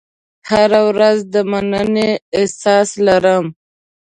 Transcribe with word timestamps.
هره 0.49 0.81
ورځ 0.89 1.17
د 1.33 1.35
مننې 1.51 2.09
احساس 2.37 2.89
لرم. 3.05 3.45